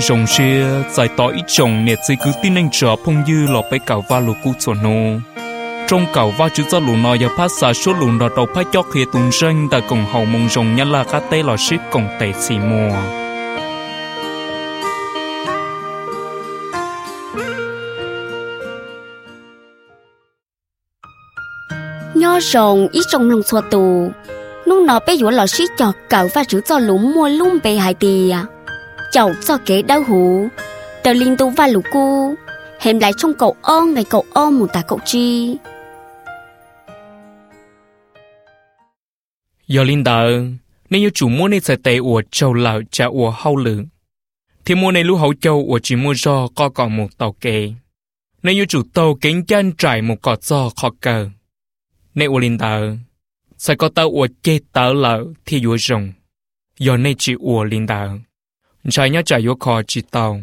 [0.00, 3.62] rồng xe giải tỏ ít chồng nè chỉ cứ tin anh trở phong dư lọ
[3.70, 5.20] bé cào va lù cú chuẩn nô.
[5.88, 8.66] Trong cào va chữ cho lù nọ và phát xả số lù nọ đầu phát
[8.72, 11.76] cho khi tùng sinh ta cùng hậu mông rồng nhân là cá tê lò xí
[11.90, 12.90] cùng tệ xì mùa.
[22.14, 24.10] Nho rồng ít trong lòng xua tù.
[24.66, 27.76] Nung nó bé dũa lò xí chọt cậu và chữ cho lúng mua lung bề
[27.76, 28.46] hải tì à
[29.10, 30.48] chậu cho kế đau hú
[31.02, 32.34] tờ linh tú và lũ cu
[32.80, 35.56] hèm lại trong cậu ong ngày cậu ôm một tà cậu chi.
[39.66, 40.44] Giờ linh tờ
[40.90, 43.84] nếu chủ mua nên sẽ tệ của châu lão cha của hậu lử.
[44.64, 47.72] Thì mua này lũ hậu châu của chỉ mua do có còn một tàu kê
[48.42, 51.30] nếu chủ tàu kính chân trải một cọt do khó cờ.
[52.14, 52.96] Nên nếu linh tờ
[53.58, 56.12] sẽ có tàu của chê tàu lợ thì dùa rồng.
[56.78, 58.08] Giờ này chỉ của linh tờ
[58.88, 60.40] trái nhá trái yếu khó chỉ tàu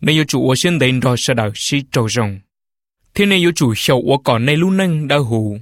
[0.00, 2.38] nếu chủ của xin đến rồi sẽ đảo sĩ trâu rồng
[3.14, 5.58] thế nếu chủ sầu của còn này luôn nâng đau hù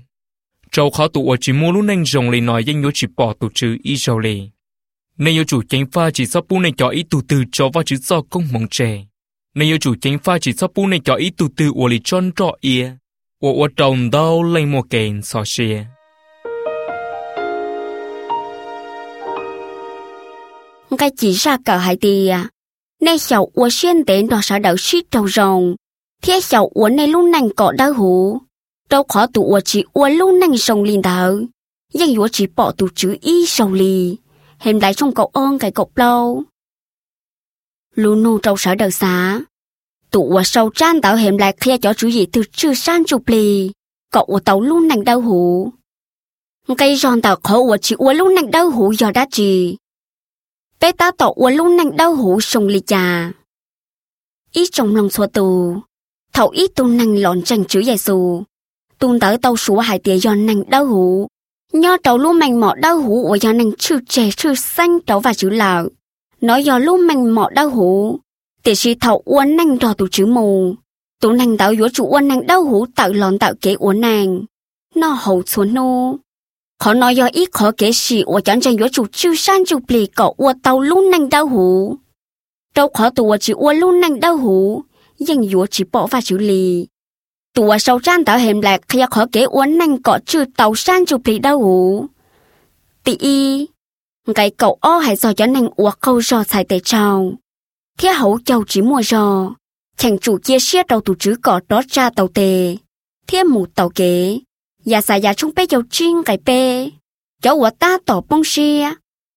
[0.73, 3.33] trâu khó tụ ở chỉ mua luôn nâng rồng lên nói danh yếu chỉ bỏ
[3.33, 4.49] tụ chữ y rồng lì
[5.19, 7.97] nếu chủ chánh pha chỉ sắp bu này cho ý tụ từ cho vào chữ
[7.97, 9.05] do công mong trẻ
[9.55, 12.31] nếu chủ chánh pha chỉ sắp bu này cho ý tụ từ của lì tròn
[12.37, 12.91] trọ ia
[13.39, 15.85] của của trồng đau lên một kèn xò xìa
[20.97, 22.29] 该 chỉ ra cờ hai tia.
[22.29, 22.49] À.
[23.01, 25.75] Nay xảo ua xuyên tế nó sẽ đảo suy trâu rồng.
[26.23, 28.39] Thế xảo ua này lúc nành cọ đau hủ.
[28.91, 31.41] Đâu khó tụ ua chỉ ua lúc nành rồng liền đảo.
[31.93, 34.17] Nhưng ua chỉ bỏ tụ chữ y rồng lì.
[34.59, 36.43] Hềm lại trong cậu ơn cái cậu lâu.
[37.95, 39.41] Lũ nô trâu sở đầu xá.
[40.11, 43.23] Tụ ua sâu trang tạo hềm lại khía cho chú gì từ chữ san chụp
[43.27, 43.71] lì.
[44.13, 45.73] Cậu ua tàu lúc nành đau hủ.
[46.79, 49.77] Cây giòn tạo khó ua chỉ ua lúc nành đau hủ do đá trì
[50.93, 53.33] ta tỏ uốn lúc nặng đau hủ sông lì trà.
[54.53, 55.77] Ít trong lòng xua tù.
[56.33, 58.43] Thảo ít tu năng lọn chẳng chữ giải xù
[58.99, 61.29] tuôn tới tàu số hải tía do năng đau hủ
[61.73, 65.21] nho tàu lúc mạnh mọ đau hủ của do năng chữ trẻ chữ xanh tàu
[65.21, 65.89] và chữ lào
[66.41, 68.19] nói do lúc mạnh mọ đau hủ
[68.65, 70.75] tía sĩ thảo uốn năng đò tù chữ mù.
[71.21, 74.45] Tu năng tạo yếu chủ uốn năng đau hủ tạo lọn tạo kế uốn nàng.
[74.95, 76.17] Nó hậu xuống nô
[76.85, 79.79] khó nói do ít khó kể sự của chẳng chẳng có chủ chư san chủ
[79.89, 81.97] bì cậu của tàu luôn năng đau hủ
[82.75, 84.83] đâu khó tùa chỉ của luôn năng đau hủ
[85.19, 86.87] nhưng yếu chỉ bỏ vào chữ lì
[87.55, 91.07] tùa sau trang tạo hềm lạc khi khó kể uốn năng có chư tàu san
[91.07, 92.07] chủ bì đau hủ
[93.05, 93.67] tỷ y
[94.35, 97.33] cái cậu o hay do cho năng uống câu rò xài tệ trào
[97.99, 99.55] thế hậu châu chỉ mua rò
[99.97, 102.77] chẳng chủ chia sẻ đầu tù chữ cỏ đó ra tàu tề
[103.27, 104.39] thế mù tàu kế
[104.85, 106.89] nhà xài nhà chúng bé dầu chuyên cái bé
[107.43, 108.91] cháu của ta tỏ bông xia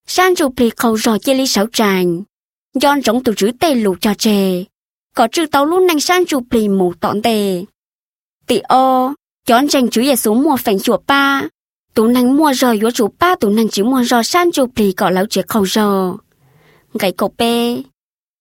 [0.07, 2.21] san chụp thì khẩu rò chia ly sáu tràn
[2.81, 4.63] giòn giống từ chữ tê lụ cho chè
[5.17, 7.63] có chữ tàu luôn năng san chụp thì mù tọn tề.
[8.47, 9.13] Tị ô,
[9.45, 11.43] chọn tranh chữ về số mùa phèn chùa ba.
[11.93, 14.91] Tụ năng mua rò yếu chú ba tụ năng chữ mua rò san chụp thì
[14.91, 16.17] có lão chế khẩu rò.
[16.99, 17.81] Cái cậu bê,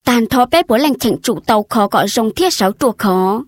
[0.04, 3.44] tàn thó bê bố lành chẳng chủ tàu khó có rồng thiết sáu chùa khó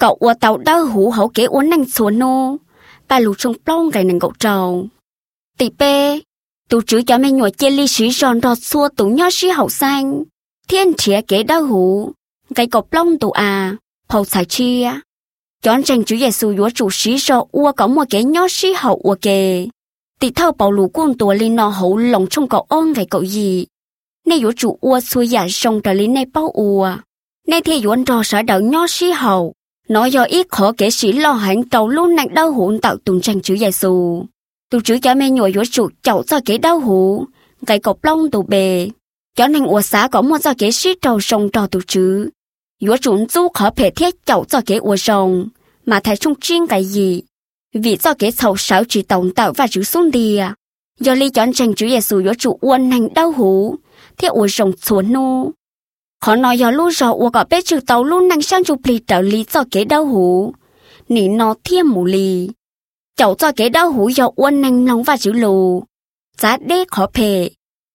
[0.00, 2.56] cậu ua tàu đau hủ hấu kế uốn năng xuống nô
[3.08, 4.88] ta lù trong plong gầy nâng cậu trầu.
[5.58, 6.20] Tỷ bê
[6.68, 9.68] tụ chữ cho mẹ nhồi chê ly sĩ giòn rọt xua tụ nhỏ sĩ hậu
[9.68, 10.22] xanh.
[10.68, 12.12] Thiên trẻ kế đau hủ
[12.56, 13.76] gầy cậu plong tụ à
[14.08, 14.92] hậu xài chia.
[15.62, 19.00] Chọn tranh giê xu chúa chủ sĩ do ua có một cái nhỏ sĩ hậu
[19.02, 19.66] ua kề.
[20.20, 23.24] Tỷ thâu bảo lù quân tùa lên nọ hậu lòng trong cậu ôn gầy cậu
[23.24, 23.66] gì.
[24.26, 26.96] Nay chúa chủ ua xuôi giả sông trở lên nè bao ua.
[27.48, 29.54] Nay thì chúa trò sở đậu nhỏ sĩ hậu
[29.94, 33.20] nó do ít khó kể sĩ lo hạnh tàu luôn nặng đau hụn tạo tùng
[33.20, 34.26] tranh chữ giai xù.
[34.70, 37.24] Tù chữ cho mê nhồi yếu chuột chậu do kế đau hụ,
[37.66, 38.88] cái cọc lông tù bề.
[39.36, 42.30] Cho nên ua xá có một do kế sĩ trầu sông trò tù chữ.
[42.78, 45.48] Yếu chuột du khó thể thiết chậu do kế ua sông,
[45.86, 47.22] mà thấy trung chuyên cái gì.
[47.74, 50.54] Vì do kế sầu sáu chỉ tổng tạo và chữ xuống đi à.
[51.00, 53.76] Do lý chọn tranh chữ giai xù yếu chuột uôn hành đau hụ,
[54.18, 55.50] thiết ua sông xuống nô
[56.24, 58.98] họ nói giờ lúc rõ tôi có biết chữ tàu lúc năng sang chụp lì
[59.06, 60.54] trở lý cho kế đau hủ
[61.08, 62.50] nỉ nó thiên mù lì.
[63.16, 65.84] Cháu cho kế đau hủ giờ uốn năng nóng và chữ lù.
[66.38, 67.48] Giá đế khó phê.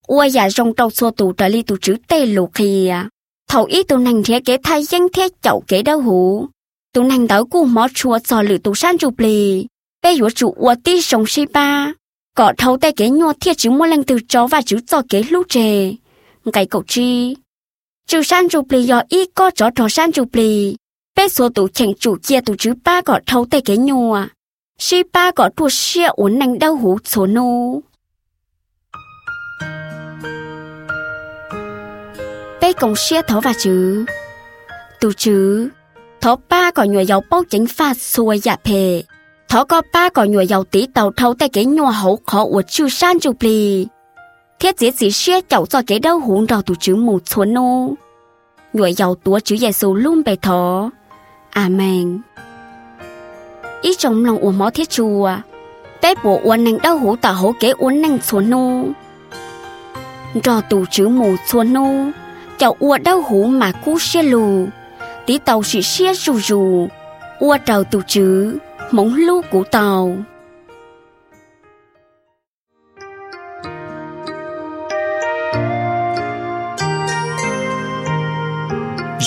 [0.07, 3.09] Ua giả rong trâu xua tù trở lý tù chữ tê lù khi à
[3.47, 6.47] thầu ý tù năng thế kế thay danh thế cháu kế đau hủ
[6.93, 9.65] tù năng đảo cu mó chua cho lử tù sang chụp lì.
[10.03, 11.93] Bé yếu chủ ua tí sông si ba.
[12.35, 15.23] Có thầu tay kế nhua thiết chữ mua lăng từ chó và chữ cho kế
[15.29, 15.91] lúc trề.
[16.53, 17.35] Cái cậu chi
[18.09, 20.75] chú san chú lì do y có chó trò san chú lì
[21.15, 24.25] bé số tủ chẳng chủ kia tủ chứ ba gọt thâu tay cái nhua.
[24.79, 27.79] Si ba gọt tù xia uốn năng đau hú số nô
[32.61, 34.05] bé bé công xe và chứ
[35.01, 35.69] Tù chứ
[36.21, 39.03] Thó ba gọt nhồi dầu bốc chánh pha xuôi dạ phê.
[39.49, 42.63] Thó có ba gọt nhồi dầu tí tàu thâu tay cái nhòa hậu khó uốn
[42.63, 43.87] chú san chu pli
[44.59, 47.93] thiết chế chỉ xe chậu cho cái đau hùn rào tù chứ một xuân nô
[48.73, 50.89] nhồi giàu tua chữ Giêsu luôn bề thó.
[51.49, 52.21] Amen.
[53.81, 55.31] Ý trong lòng uống mó thiết chùa.
[56.01, 58.83] Bé bộ uốn nành đau hủ tả hổ kế uốn nành xuân nô
[60.43, 61.87] cho tù chữ mù xuân nô
[62.57, 64.67] Cháu ua đau hủ mà cú xe lù.
[65.25, 66.87] Tí tàu sĩ xe rù rù.
[67.39, 68.57] Ua trào tù chữ.
[68.91, 70.17] Móng lưu của tàu.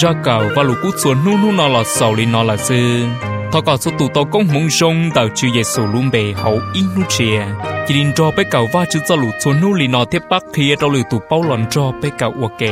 [0.02, 3.04] Ra cầu và lũ cút xuống nu nu nó là sầu lên nó là sư
[3.52, 6.84] thọ có số tụ tàu công mong rong tàu về Giêsu luôn bề hậu in
[6.96, 7.46] nu chia
[7.88, 10.44] chỉ nên cho bé cầu va chữ cho lũ xuống nu lên nó tiếp bắc
[10.54, 12.62] khi tàu lũ tụ bao lần cho bé cầu ok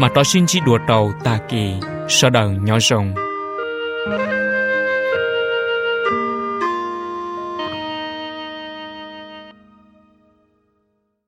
[0.00, 1.74] mà đó xin chỉ đùa đầu ta kỳ
[2.08, 3.14] sau đầu nhỏ rồng